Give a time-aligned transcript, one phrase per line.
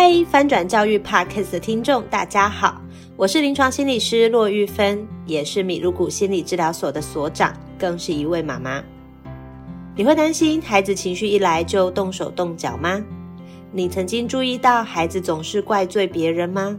[0.00, 2.80] 嗨，翻转教育 Podcast 的听众，大家好，
[3.16, 8.80] 我是临床心理师骆玉芬，也是米露谷心理治疗所的所长，更是一位妈妈。
[9.96, 13.02] 你会担心孩子情绪一来就动手动脚吗？
[13.72, 16.78] 你曾经注意到孩子总是怪罪别人吗？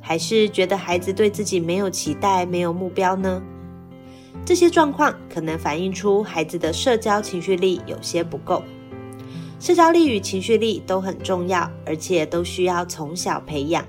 [0.00, 3.40] 还是觉得孩子对自己没有期待、没有目标呢？
[4.44, 8.60] 这些状况可能反映出孩子的社交情绪力有些不够。
[9.60, 13.84] 社交力与情绪力都很重要，而且都需要从小培养。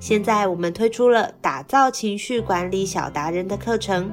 [0.00, 4.10] 现在我们推出了打造情绪管理小达人的课程，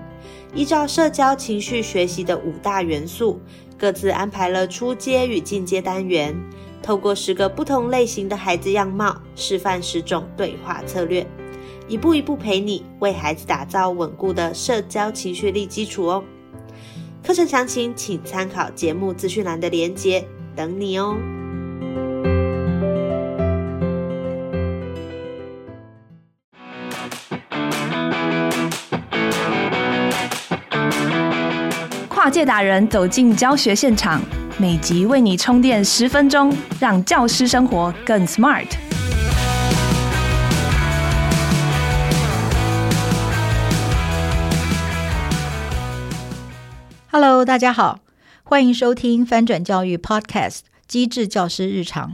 [0.54, 3.42] 依照社交情绪学习的五大元素，
[3.76, 6.36] 各自安排了初阶与进阶单元，
[6.84, 11.26] 透过十个不同类型的孩子样貌，示范十种对话策略，
[11.88, 16.24] 一步一步陪你为孩子打造稳固的社交情绪力基础哦。
[17.26, 20.24] 课程详情请参考节目资讯栏的连接。
[20.56, 21.16] 等你哦！
[32.08, 34.22] 跨界达人走进教学现场，
[34.58, 38.68] 每集为你充电十分钟，让教师生活更 smart。
[47.12, 48.03] Hello，大家好。
[48.46, 52.12] 欢迎收听翻转教育 Podcast《机智教师日常》。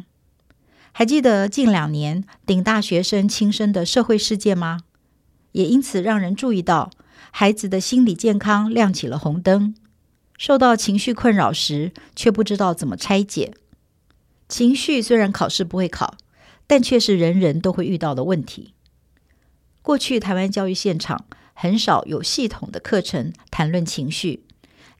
[0.92, 4.82] 还记得近两年顶大学生轻生的社会事件吗？
[5.54, 6.92] 也因此让人注意到
[7.32, 9.74] 孩子的心理健康亮起了红灯。
[10.38, 13.56] 受到情绪困扰时，却不知道怎么拆解。
[14.48, 16.16] 情绪虽然考试不会考，
[16.68, 18.76] 但却是人人都会遇到的问题。
[19.82, 24.46] 过去台湾教育现场很少有系统的课程谈论情绪。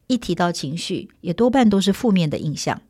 [0.10, 2.82] 一提到情绪，也多半都是负面的印象。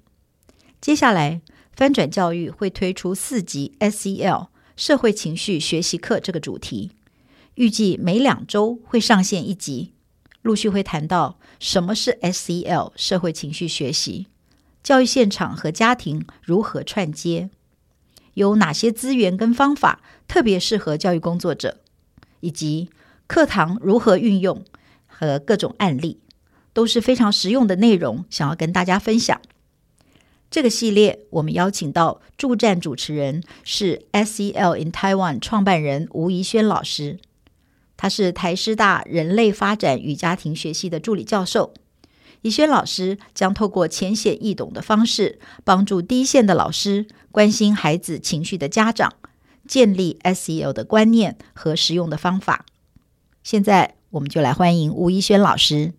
[0.79, 1.41] 接下来，
[1.73, 6.91] 翻转教育会推出四集 SEL 社会情绪学习课这个主题，
[7.55, 9.91] 预计每两周会上线一集，
[10.41, 14.27] 陆续会谈到什么是 SEL 社会情绪学习，
[14.81, 17.49] 教育现场和家庭如何串接，
[18.35, 21.79] 有哪些资源跟方法特别适合教育工作者，
[22.39, 22.89] 以及
[23.27, 24.63] 课堂如何运用
[25.05, 26.21] 和各种案例。
[26.79, 29.41] 都是非常实用的内容，想要跟大家分享。
[30.49, 37.19] 这个系列我们邀请到助战主持人是 SEL in Taiwan 创办人吴怡轩老师，
[37.97, 41.73] 他是台师大人类发展与家庭学系的助理教授。
[42.43, 49.15] 怡轩老师将透过浅显易懂的方式，帮助第一线的老师、关心孩子情绪的家长，
[49.67, 52.65] 建立 SEL 的观念和实用的方法。
[53.43, 55.91] 现在我们就来欢迎吴怡轩老师。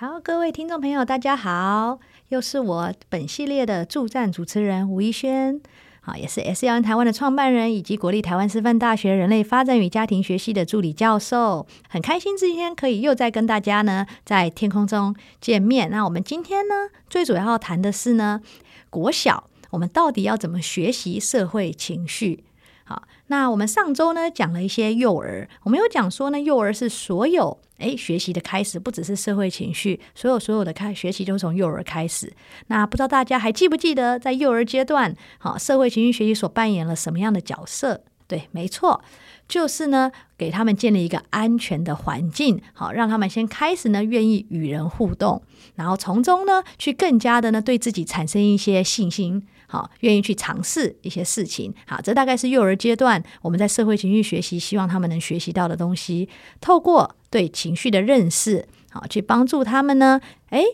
[0.00, 5.60] 好，各位听众朋友，大家好，又是我本系列的助战主持人吴怡轩，
[6.00, 15.90] 好，也是 SEL 台湾的创办人，以及国立台湾师范大学人类发展与家庭学系的助理教授，很开心今天可以又再跟大家呢在天空中见面。
[15.90, 18.40] 那我们今天呢，最主要谈的是呢，
[18.88, 22.44] 国小我们到底要怎么学习社会情绪？
[22.90, 32.32] 好，那我们上周呢讲了一些幼儿，我们有讲说呢，幼儿是所有诶学习的开始，不只是社会情绪，所有所有的开学习都从幼儿开始。
[32.66, 38.02] 那不知道大家还记不记得，在幼儿阶段，好，社会情绪学习所扮演了什么样的角色？
[38.26, 39.00] 对，没错，
[39.46, 45.40] 就是呢，给他们建立一个安全的环境，好，让他们先开始呢，愿意与人互动，
[45.76, 49.46] 然后从中呢，去更加的呢，对自己产生一些信心。
[49.70, 51.72] 好，愿意去尝试一些事情。
[51.86, 56.28] 好，这大概是幼儿阶段我们在社会情绪学习，希望他们能学习到的东西。
[56.60, 60.64] 透过对情绪的认识，好，去帮助他们呢，诶，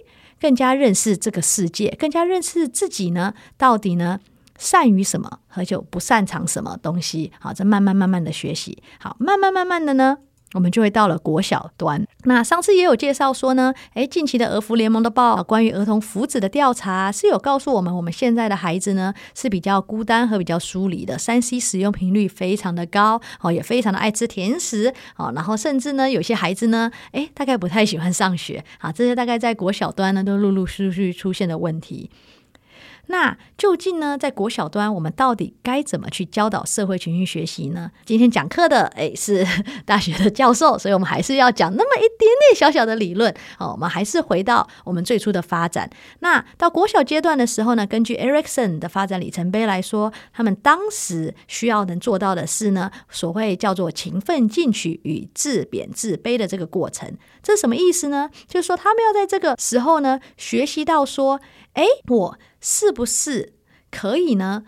[0.40, 4.18] 更加认识这个世界，更加认识自己呢，到底呢，
[4.58, 7.30] 善于什么，和就不擅长什么东西。
[7.38, 10.16] 好，这慢慢慢慢的学习，好，慢慢慢慢的呢。
[10.54, 12.06] 我们就会到了国小端。
[12.24, 32.10] 那上次也有介绍说呢，诶，近期的儿福联盟的报关于儿童福祉的调查是有告诉我们，我们现在的孩子呢是比较孤单和比较疏离的，3C 使用频率非常的高，哦，也非常的爱吃甜食，哦，然后甚至呢有些孩子呢，诶，大概不太喜欢上学，啊，这些大概在国小端呢都陆陆续续出现的问题。
[33.08, 37.90] 那究竟呢，在国小端，我们到底该怎么去教导社会情绪学习呢？
[38.04, 39.46] 今天讲课的诶是
[39.86, 43.32] 大学的教授，所以我们还是要讲那么一点点小小的理论。
[43.58, 45.88] 哦，我们还是回到我们最初的发展。
[46.20, 57.16] 那到国小阶段的时候呢，根据 Erikson 的发展里程碑来说，他们当时需要能做到的是呢，所谓叫做勤奋进取与自贬自卑的这个过程。
[57.42, 58.28] 这是什么意思呢？
[58.48, 61.40] 就是说他们要在这个时候呢，学习到说，
[61.76, 62.38] 诶，我。
[62.68, 63.52] 是不是
[63.92, 64.64] 可以呢？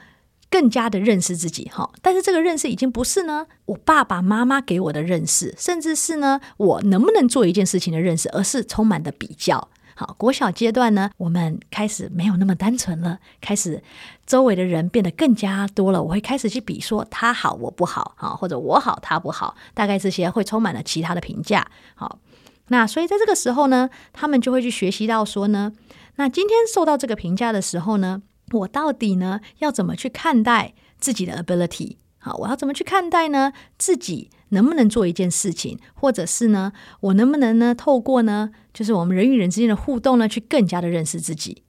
[0.49, 1.90] 更加的认识自己哈。
[2.00, 9.69] 但是这个认识已经不是呢我爸爸妈妈给我的认识，甚至是呢我能不能做一件事情的认识，而是充满的比较。
[9.96, 13.82] 好，国小阶段呢，我们开始没有那么单纯了，开始
[14.25, 16.00] 周围的人变得更加多了。
[16.00, 21.69] 我会开始去比说他好我不好，好或者我好他不好，大概这些会充满了其他的评价。
[21.96, 22.20] 好，
[22.69, 25.72] 那所以在这个时候呢，他们就会去学习到说呢，
[26.19, 31.97] 那今天受到这个评价的时候呢，我到底呢要怎么去看待自己的 ability？
[32.19, 33.53] 好，我要怎么去看待呢？
[33.79, 41.62] 自己能不能做一件事情，或者是呢，我能不能呢，透过呢，就是我们人与人之间的互动呢，去更加的认识自己？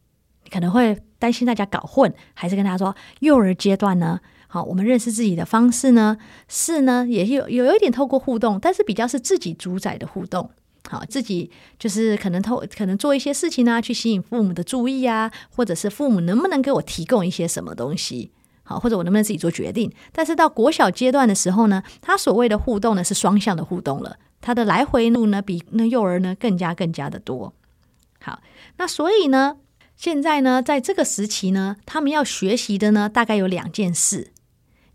[0.44, 6.18] 你可能会担心大家搞混，还是跟大家说，幼儿阶段呢，好，我们认识自己的方式呢，
[6.48, 10.50] 是呢，也有有有一点透过互动，但是比较是自己主宰的互动。
[10.88, 18.32] 好，自己就是可能偷可能做一些事情呢，去吸引父母的注意啊，或者是父母能不能给我提供一些什么东西？
[18.64, 19.92] 好，或者我能不能自己做决定？
[20.12, 27.54] 但是到国小阶段的时候呢，他所谓的互动呢是双向的互动了，他的来回路呢比那幼儿呢更加更加的多。
[28.22, 28.42] 好，
[28.78, 29.58] 那所以呢，
[29.96, 34.32] 现在呢，在这个时期呢，他们要学习的呢，大概有两件事，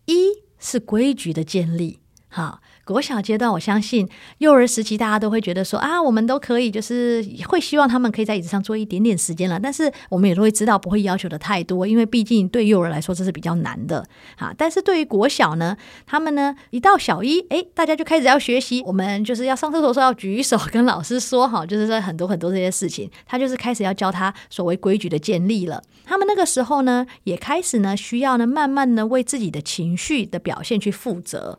[0.07, 2.61] 一是规矩的建立，好。
[2.85, 4.07] 国小阶段，我相信
[4.39, 9.59] 幼儿时期，大家都会觉得说啊，我们都可以，就是会希望他们可以在椅子上坐一点点时间了。
[9.59, 14.53] 但是我们也都会知道，不会要求的太多，因为毕竟对幼儿来说这是比较难的啊。
[14.57, 15.77] 但是对于国小呢，
[16.07, 25.83] 他们呢一到小一，诶，大家就开始要学习，我们就是要上厕所的时候要举手跟老师说好，就是说很多很多这些事情，他就是开始要教他所谓规矩的建立了。
[26.05, 31.59] 他们那个时候呢，也开始呢需要呢慢慢的为自己的情绪的表现去负责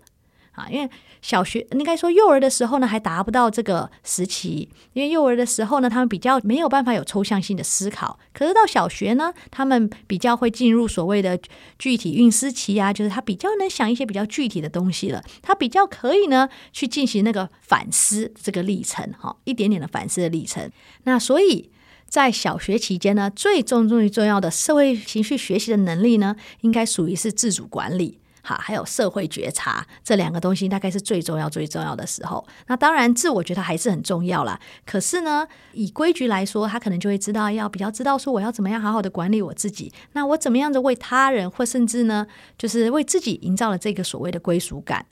[0.52, 0.88] 啊，因为。
[1.26, 8.20] 小学应该说幼儿的时候呢，还达不到这个时期，因为幼儿的时候呢，他们比较没有办法有抽象性的思考。
[8.32, 11.40] 可是到小学呢，他们比较会进入所谓的
[11.80, 20.70] 具体运思期啊，就是他比较能想一些比较具体的东西了，他比较可以呢去进行那个反思这个历程，哈，一点点的反思的历程。
[21.06, 21.72] 那所以
[22.08, 28.20] 在小学期间呢，最重最重要的社会情绪学习的能力呢，应该属于是自主管理。
[28.46, 32.46] 好，还有社会觉察这两个东西，大概是最重要、最重要的时候。
[32.68, 34.60] 那当然，自我觉得还是很重要啦。
[34.86, 39.92] 可是呢，以规矩来说，他可能就会知道，要比较知道说，我要怎么样好好的管理我自己。
[40.14, 42.28] 那我怎么样的为他人，或甚至呢，
[42.58, 45.08] 就是为自己营造了这个所谓的归属感。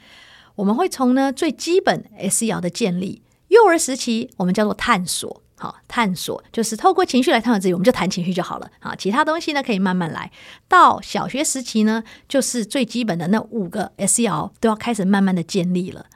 [0.55, 5.42] 我们会从呢最基本 SEL 的建立，幼儿时期我们叫做探索。
[5.63, 8.69] 好，探索就是透过情绪来探索自己，我们就谈情绪就好了。
[8.81, 10.29] 好，其他东西呢可以慢慢来。
[10.67, 16.07] 到小学时期呢，就是最基本的那五个 SEL 都要开始慢慢的建立了。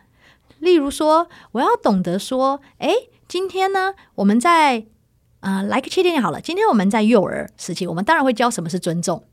[0.60, 4.80] 例如说，我要懂得说，诶，今天呢，我们在
[5.40, 6.42] 啊、呃，来个切点好了。
[6.42, 9.24] 今天我们在幼儿时期，我们当然会教什么是尊重。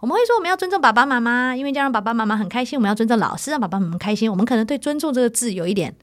[0.00, 2.78] 我们会说，我们要尊重爸爸妈妈，因为这样让爸爸妈妈很开心。
[2.78, 4.30] 我们要尊重老师，让爸爸妈妈开心。
[4.30, 5.96] 我们可能对“尊重”这个字有一点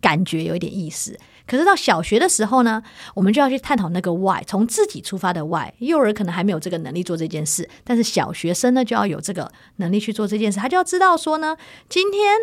[0.00, 1.16] 感觉，有一点意思。
[1.46, 2.82] 可是到小学的时候呢，
[3.14, 5.72] 我们就要去探讨那个 why，从自己出发的 why。
[5.78, 10.58] 幼儿可能还没有这个能力做这件事，但是小学生呢就要有这个能力去做这件事。
[10.58, 11.56] 他就要知道说呢，
[11.88, 12.34] 今天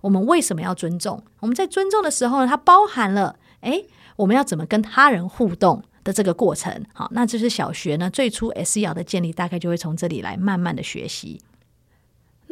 [0.00, 1.22] 我们为什么要尊重？
[1.40, 3.86] 我们在尊重的时候呢，它包含了诶，
[4.16, 6.84] 我们要怎么跟他人互动的这个过程。
[6.94, 11.40] 好，那这是小学呢最初 SEL 的建立，大概就会从这里来慢慢的学习。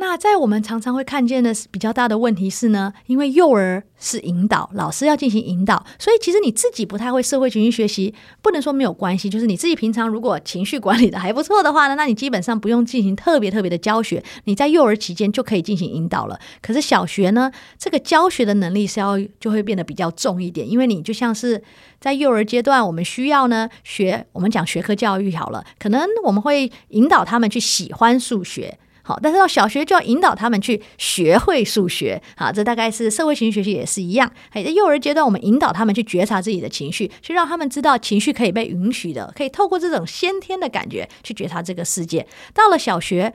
[0.00, 16.40] 那在我们常常会看见的比较大的问题是呢，因为幼儿是引导，老师要进行引导，所以其实你自己不太会社会情绪学习，不能说没有关系，就是你自己平常如果情绪管理的还不错的话呢，那你基本上不用进行特别特别的教学，你在幼儿期间就可以进行引导了。
[16.62, 21.62] 可是小学呢，这个教学的能力是要就会变得比较重一点，因为你就像是
[22.00, 28.78] 在幼儿阶段，我们需要呢学，我们讲学科教育好了，可能我们会引导他们去喜欢数学。
[29.02, 34.30] 好，但是到小学就要引导他们去学会数学，好，这大概是社会情绪学习也是一样。
[34.52, 42.26] 在幼儿阶段，我们引导他们去觉察自己的情绪，去让他们知道情绪可以被允许的，可以透过这种先天的感觉去觉察这个世界。
[42.52, 43.32] 到了小学，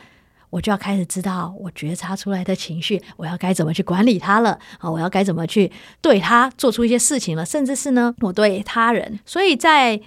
[0.51, 4.57] 我就要开始知道我觉察出来的情绪，我要该怎么去管理它了。
[4.79, 9.19] 啊，我要该怎么去对他做出一些事情了，甚至是呢，我对他人。
[9.25, 10.00] 所以在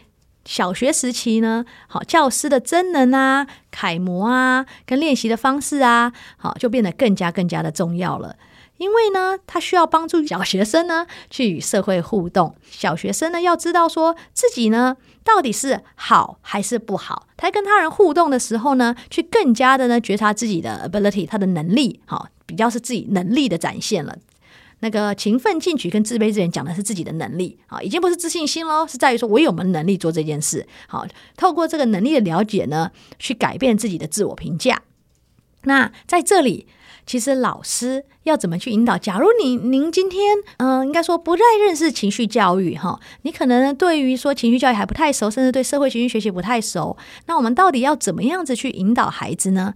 [0.49, 8.35] 小学时期呢，好，教师的真能啊、楷模啊、跟练习的方式啊，好，就变得更加更加的重要了。
[8.79, 12.55] 因为呢，他需要帮助小学生呢去与社会互动。
[12.71, 17.27] 小学生呢要知道说自己呢到底是好还是不好。
[17.37, 24.17] 他跟他人互动的时候呢，去更加的呢觉察自己的 ability，他的能力，好，比较是自己能力的展现了。
[24.81, 30.67] 那个勤奋进取跟自卑之人讲的是自己的能力啊，已经不是自信心喽，是在于说我有没有能力做这件事。
[30.87, 31.07] 好，
[31.37, 34.83] 透过这个能力的了解呢，去改变自己的自我评价。
[35.63, 36.67] 那在这里。
[37.07, 38.99] 其实老师要怎么去引导？
[38.99, 46.95] 假如你您今天嗯、应该说不太认识情绪教育哈，你可能对于说情绪教育还不太熟，甚至对社会情绪学习不太熟。
[47.25, 49.73] 那我们到底要怎么样子去引导孩子呢？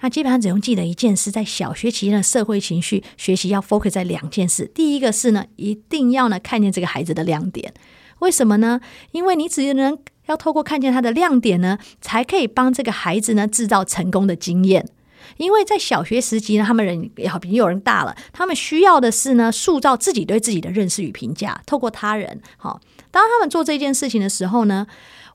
[0.00, 4.70] 那基本上只用记得一件事，在小学期间的社会情绪学习要 focus 在两件事。
[4.74, 7.72] 第一个是呢，一定要呢看见这个孩子的亮点。
[8.20, 8.80] 为什么呢？
[9.12, 14.86] 因为你只能要透过看见他的亮点呢，才可以帮这个孩子呢制造成功的经验。
[15.36, 22.40] 因为在小学时期呢，他们人也好比有人大了，他们需要的是呢，塑造自己对自己的认识与评价，透过他人。
[22.56, 22.80] 好，
[23.10, 24.86] 当他们做这件事情的时候呢，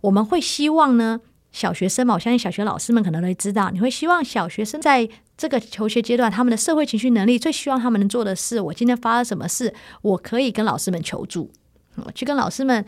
[0.01, 1.21] 我们会希望呢，
[1.55, 5.07] 小学生嘛，我相信小学老师们可能会知道，你会希望小学生在
[5.37, 11.49] 这个求学阶段，他们的社会情绪能力最希望他们能做的是，我今天发生什么事，我可以跟老师们求助，
[12.03, 12.85] 我去跟老师们。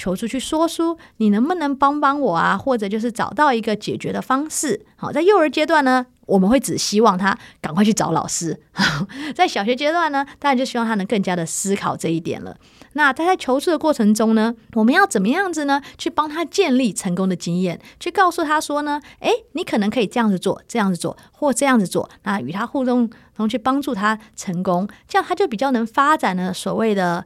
[0.00, 2.56] 求助去说书，你能不能帮帮我啊？
[2.56, 4.86] 或者就是找到一个解决的方式。
[4.94, 8.60] 好，在幼儿阶段呢，我们会只希望他赶快去找老师。
[9.34, 12.56] 在小学阶段呢，当然就希望他能更加的思考这一点了。
[12.94, 15.82] 那他在求助的过程中呢，我们要怎么样子呢？
[15.96, 22.08] 去帮他建立成功的经验，去告诉他说呢，诶，你可能可以这样子做，这样子做，或这样子做。
[22.22, 27.24] 那与他互动，然后去帮助他成功，这样他就比较能发展呢所谓的。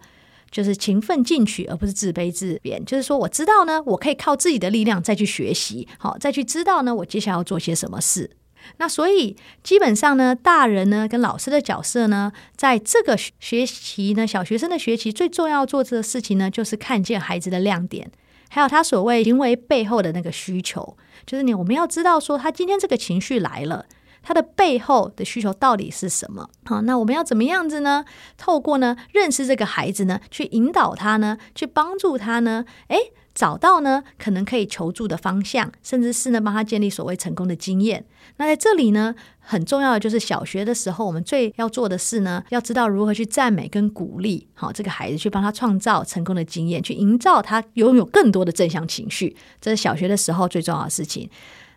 [0.51, 2.85] 就是勤奋进取，而不是自卑自贬。
[2.85, 8.31] 就是说，我知道呢，我可以靠自己的力量再去学习，好，再去知道呢，我接下来要做些什么事。
[8.79, 18.11] 那所以，基本上呢，大人呢跟老师的角色呢，在这个学习呢，小学生的学习最重要做这个事情呢，就是看见孩子的亮点，
[18.49, 20.97] 还有他所谓行为背后的那个需求。
[21.27, 23.87] 就是你，我们要知道说，他今天这个情绪来了。
[24.25, 26.49] 他的背后的需求到底是什么？
[26.65, 28.05] 好，那我们要怎么样子呢？
[28.39, 38.05] 透过呢认识这个孩子呢，去引导他呢，去帮助他呢，诶，找到呢可能可以求助的方向，甚至是呢帮他建立所谓成功的经验。
[38.37, 51.29] 那在这里呢，很重要的就是小学的时候，我们最要做的事呢，要知道如何去赞美跟鼓励，好，这个孩子去帮他创造成功的经验，去营造他拥有更多的正向情绪，这是小学的时候最重要的事情。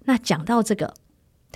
[0.05, 0.93] 那讲到这个。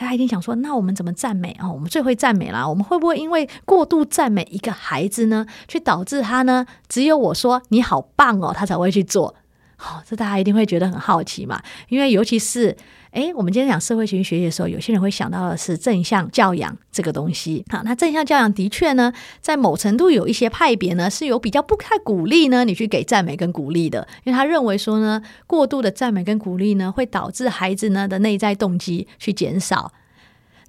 [0.01, 1.69] 他一定想说：“那我们怎么赞美啊？
[1.69, 2.65] 我们最会赞美啦。
[2.65, 6.65] 我们会不会因为过度赞美一个孩子呢，去导致他呢？
[6.87, 9.35] 只有我说你好棒哦，他才会去做。
[9.81, 11.62] 好，这大家一定会觉得很好奇嘛。
[11.88, 12.75] 因为尤其是
[13.12, 17.63] 诶，我们今天讲社会情绪学习的时候，有些人会想到的是正向教养这个东西。
[17.69, 29.93] 好，那正向教养的确呢，在某程度有一些派别呢，是有比较不太鼓励呢，你去给赞美跟鼓励的，因为他认为说呢，过度的赞美跟鼓励呢，会导致孩子呢的内在动机去减少。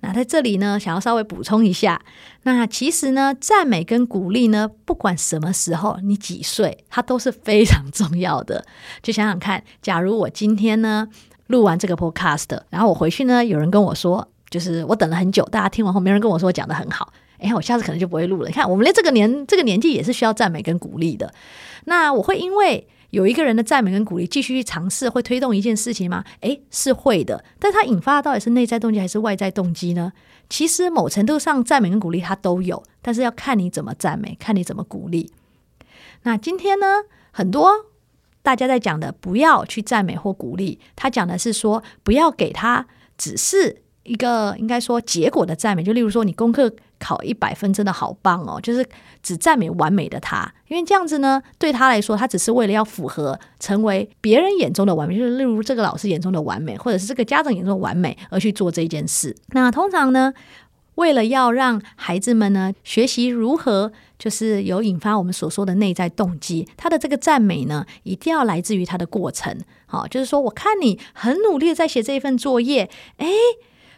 [0.01, 2.01] 那在这里呢，想要稍微补充一下，
[2.45, 8.65] 那其实呢，赞美跟鼓励呢，不管什么时候，你几岁，它都是非常重要的。
[9.03, 11.07] 就想想看，假如我今天呢
[11.49, 18.49] 录完这个 podcast，然后我回去呢，有人跟我说，就是我等了很久，大家听完后没人跟我说我讲得很好，哎，我下次可能就不会录了。
[18.49, 21.33] 你看，我们连这个年这个年纪也是需要赞美跟鼓励的。
[21.85, 22.87] 那我会因为。
[23.11, 26.25] 有一个人的赞美跟鼓励，继续去尝试，会推动一件事情吗？
[26.41, 27.45] 诶，是会的。
[27.59, 30.13] 但它引发的到底是内在动机还是外在动机呢？
[30.49, 35.33] 其实某程度上，赞美跟鼓励它都有，但是要看你怎么赞美，看你怎么鼓励。
[36.23, 37.87] 那今天呢，很多
[38.43, 42.87] 大家在讲的，不要去赞美或鼓励，他讲的是说，不要给他
[43.17, 46.73] 只是一个应该说结果的赞美，就例如说你功课。
[47.03, 48.61] 考一百分真的好棒哦！
[48.61, 48.87] 就是
[49.23, 59.35] 只赞美完美的他，因为这样子呢，对他来说，他只是为了要符合成为别人眼中的完美，就是例如这个老师眼中的完美，或者是这个家长眼中的完美而去做这件事。
[59.53, 60.35] 那通常呢，
[60.97, 69.57] 为了要让孩子们呢学习如何，就是有引发我们所说的内在动机，他的这个赞美呢，一定要来自于他的过程。
[69.87, 73.31] 好，就是说，我看你很努力在写这一份作业，诶。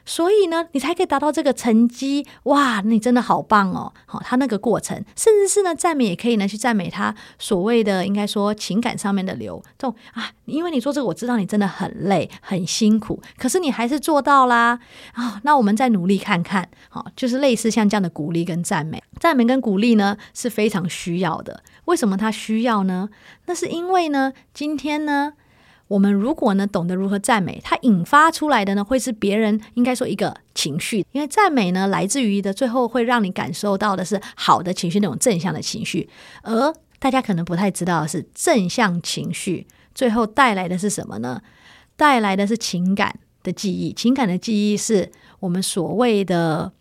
[0.04, 2.80] 所以呢，你才可以达到这个成绩哇！
[2.80, 3.92] 你真的好棒哦！
[4.06, 10.30] 好，他那个过程，甚至是呢，赞美也可以呢，去赞美他所谓的应该说情感上面的流动啊。
[10.44, 14.78] 因为你做这个，我知道你真的很累很辛苦，可是你还是做到啦
[15.12, 15.40] 啊！
[15.44, 21.62] 那我们再努力看看，好，就是类似像这样的鼓励跟赞美，赞美跟鼓励呢是非常需要的。
[21.84, 23.08] 为什么他需要呢？
[23.46, 25.34] 那是因为呢，今天呢。
[25.92, 36.08] 我们如果呢懂得如何赞美，它引发出来的呢会是别人应该说一个情绪，因为赞美呢来自于的最后会让你感受到的是好的情绪，那种正向的情绪。
[36.42, 41.42] 而大家可能不太知道的是，正向情绪最后带来的是什么呢？
[41.94, 46.72] 带来的是情感的记忆，情感的记忆是我们所谓的。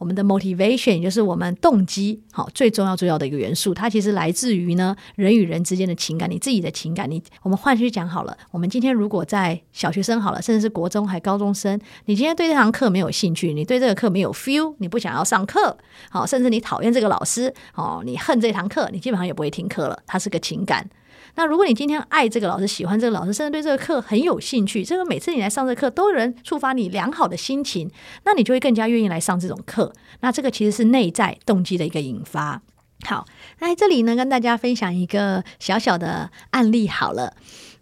[0.00, 7.08] 我们的 motivation，也就是我们动机，好，最重要重要的一个元素，它其实来自于呢人与人之间的情感，你自己的情感。
[7.10, 15.76] 你我们换句讲好了，我们今天如果在小学生好了，甚至是国中还高中生，你今天对这堂课没有兴趣，你对这个课没有 feel，你不想要上课，
[16.08, 20.02] 好，甚至你讨厌这个老师，哦，你恨这堂课，你基本上也不会听课了。
[20.06, 20.88] 它是个情感。
[21.34, 27.90] 那如果你今天爱这个老师，喜欢这个老师，甚至对这个课很有兴趣，这个每次你来上这课都有人触发你良好的心情，
[28.24, 29.92] 那你就会更加愿意来上这种课。
[30.20, 32.62] 那这个其实是内在动机的一个引发。
[33.06, 33.24] 好，
[33.60, 37.34] 那在这里呢，跟大家分享一个小小的案例好了。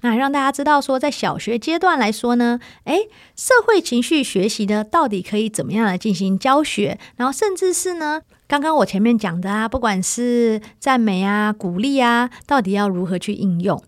[0.03, 7.01] 那让大家知道说，在小学阶段来说呢，诶，社会情绪学习呢，到底可以怎么样来进行教学？
[7.17, 13.81] 然后甚至是呢，刚刚我前面讲的啊，不管是赞美啊、鼓励啊，到底要如何去应用？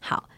[0.00, 0.28] 好。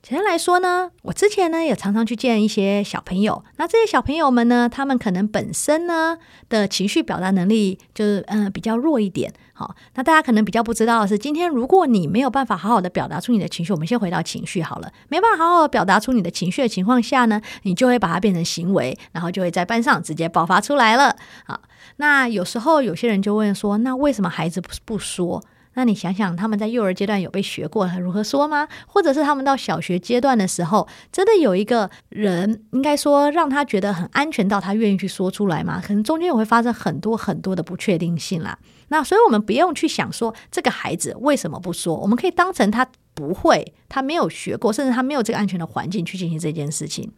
[0.00, 6.16] 简单来说呢，我之前呢也常常去见一些小朋友，那这些小朋友们呢，他们可能本身呢
[6.48, 9.30] 的情绪表达能力就是嗯、比较弱一点。
[9.58, 21.16] 好，那大家可能比较不知道的是，今天如果你没有办法好好的表达出你的情绪，我们先回到情绪好了，没办法好好的表达出你的情绪的情况下呢，你就会把它变成行为，然后就会在班上直接爆发出来了。
[21.44, 21.60] 好，
[21.96, 25.42] 那有时候有些人就问说，那为什么孩子不不说？
[25.78, 28.66] 那你想想，他们在幼儿阶段有被学过如何说吗？
[28.88, 35.80] 或者是他们到小学阶段的时候，真的有一个人，应该说让他觉得很安全到他愿意去说出来吗？
[35.80, 38.58] 可能中间也会发生很多很多的不确定性啦。
[38.88, 47.12] 那所以我们不用去想说这个孩子为什么不说，我们可以当成他不会，他没有学过，甚至他没有这个安全的环境去进行这件事情。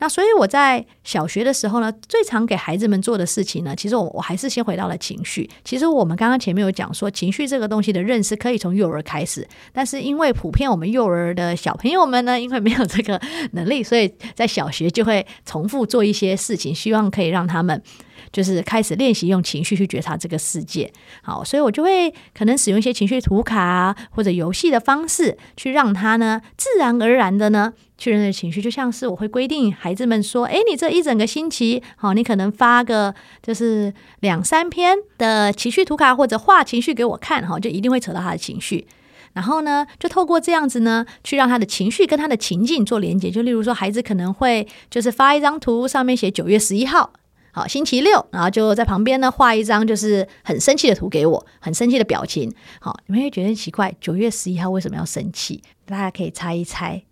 [0.00, 5.48] 那所以我在小学的时候呢，最常给孩子们做的事情呢，其实我我还是先回到了情绪。
[5.64, 13.20] 其实我们刚刚前面有讲说，情绪这个东西的认识可以从幼儿开始，但是因为普遍我们幼儿的小朋友们呢，因为没有这个
[13.52, 17.82] 能力，所以在小学就会重复做一些事情，希望可以让他们。
[18.32, 28.60] 就是开始练习用情绪去觉察这个世界，好，所以我就会可能使用一些情绪图卡或者游戏的方式，去让他呢自然而然的呢去认识情绪。
[28.62, 38.86] 就像是我会规定孩子们说：“诶，你这一整个星期，好，你可能发个就是两三篇的情绪图卡或者画情绪给我看，哈，就一定会扯到他的情绪。
[39.34, 43.30] 然后呢，就透过这样子呢，去让他的情绪跟他的情境做连接。
[43.30, 47.12] 就例如说，孩子可能会就是发一张图，上面写九月十一号。”
[47.58, 52.54] 好，星期六，然后就在旁边呢画一张就是很生气的图给我，很生气的表情。
[52.80, 55.60] 好，你们会觉得奇怪，九月十一号为什么要生气？
[55.84, 57.02] 大家可以猜一猜。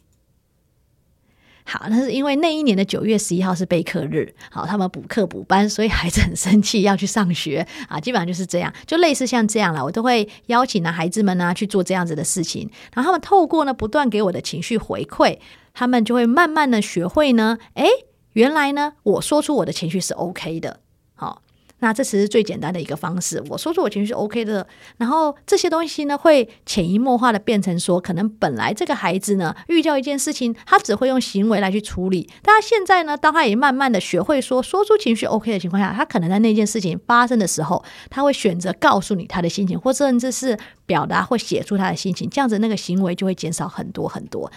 [1.64, 7.98] 好，那是因为那一年的九月十一号是备课日，好，他们补课补班，所以孩子很生气要去上学啊。
[7.98, 9.84] 基本上就是这样，就类似像这样了。
[9.84, 15.40] 我都会邀请呢孩子们呢去做这样子的事情，然后他们透过呢不断给我的情绪回馈，
[15.74, 17.88] 他们就会慢慢的学会呢，诶。
[18.36, 20.80] 原来呢，我说出我的情绪是 OK 的，
[21.14, 21.40] 好，
[21.78, 23.42] 那这只是最简单的一个方式。
[23.48, 24.66] 我说出我情绪是 OK 的，
[24.98, 44.52] 然后这些东西呢，会潜移默化的变成说，可能本来这个孩子呢，遇到一件事情，他只会用行为来去处理，但他现在呢，当他也慢慢的学会说，说出情绪 OK 的情况下，他可能在那件事情发生的时候，他会选择告诉你他的心情，或甚至是表达或写出他的心情，这样子那个行为就会减少很多很多。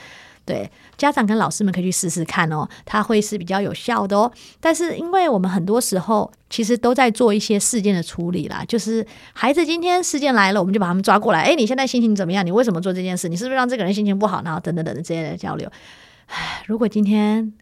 [0.49, 4.31] 对，家长跟老师们可以去试试看哦，它会是比较有效的哦。
[4.59, 11.43] 但是，因为我们很多时候其实都在做一些事件的处理啦，就是孩子今天事件来了，我们就把他们抓过来。
[11.43, 12.43] 哎，你现在心情怎么样？
[12.43, 13.29] 你为什么做这件事？
[13.29, 14.41] 你是不是让这个人心情不好？
[14.43, 15.71] 然后等等等等之类的交流。
[16.25, 17.53] 唉，如果今天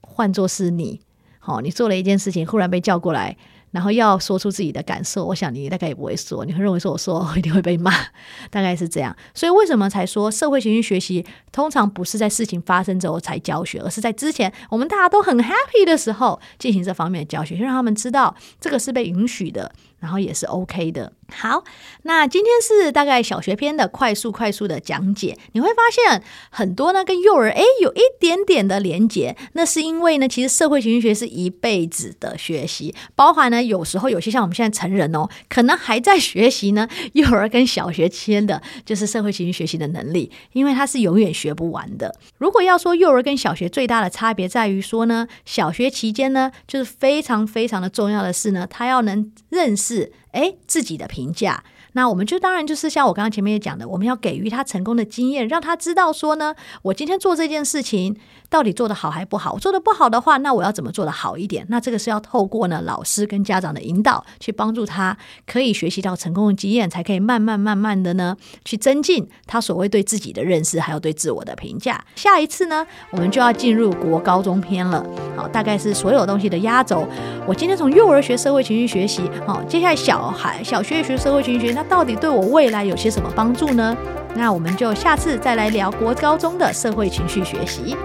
[0.00, 1.02] 换作是你，
[1.40, 3.36] 好，你做了一件事情，忽然被叫过来。
[3.70, 7.92] 然后要说出自己的感受，我想你大概也不会说，你会认为说我说 一定会被骂，
[8.50, 9.14] 大概是这样。
[9.34, 19.72] 所以为什么才说社会情绪学习通常不是在事情发生之后才教学，而是在之前我们大家都很 happy 的时候进行这方面的教学，让他们知道这个是被允许的。
[20.00, 21.12] 然后也是 OK 的。
[21.32, 21.62] 好，
[22.02, 25.38] 那今天是大概小学篇的快速快速的讲解。
[25.52, 29.36] 你会发现很多呢跟幼儿诶有一点点的连结。
[29.52, 42.12] 那是因为呢，其实社会情绪学是一辈子的学习，包含呢有时候有些像我们现在成人哦，可能还在学习呢幼儿跟小学期间的，就是社会情绪学习的能力，因为它是永远学不完的。
[42.38, 49.89] 如果要说幼儿跟小学最大的差别在于说呢，小学期间呢就是非常非常的重要的是呢，他要能认识。
[49.90, 51.64] 是哎，自己的评价。
[51.92, 58.16] 那我们就当然就是像我刚刚前面也讲的，我们要给予他成功的经验，让他知道说呢，我今天做这件事情
[58.48, 59.58] 到底做得好还不好？
[59.58, 61.66] 做得不好的话，那我要怎么做得好一点？
[61.68, 72.04] 那这个是要透过呢老师跟家长的引导，去帮助他可以学习到成功的经验，才可以慢慢慢慢的呢去增进他所谓对自己的认识，还有对自我的评价。
[72.14, 75.04] 下一次呢，我们就要进入国高中篇了。
[75.36, 77.06] 好，大概是所有东西的压轴。
[77.46, 83.96] 我今天从幼儿学社会情绪学习，好，接下来小孩小学学社会情绪学它，到底对我未来有些什么帮助呢？
[84.34, 87.96] 那我们就下次再来聊国高中的社会情绪学习。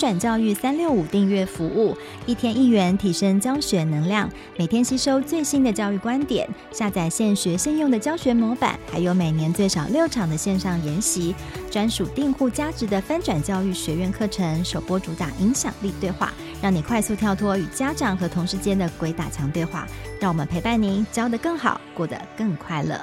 [0.00, 11.34] 转教育三六五订阅服务，一天一元提升教学能量，每天吸收最新的教育观点，下载现学现用的教学模板，还有每年最少六场的线上研习，
[11.70, 16.32] 专属订户价值的翻转教育学院课程，首播主打影响力对话，
[16.62, 19.86] 让你快速跳脱与家长和同事间的鬼打墙对话，
[20.18, 22.98] 让我们陪伴您教得更好，过得更快乐。